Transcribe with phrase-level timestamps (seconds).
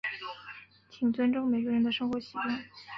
[0.89, 2.65] 请尊重每个人的生活习惯。